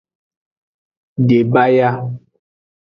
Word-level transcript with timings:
Debaya. 1.27 1.89